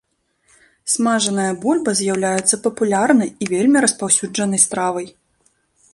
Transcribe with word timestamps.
Смажаная 0.93 1.45
бульба 1.65 1.91
з'яўляецца 1.99 2.59
папулярнай 2.65 3.29
і 3.45 3.53
вельмі 3.55 3.77
распаўсюджанай 3.87 4.59
стравай. 4.69 5.07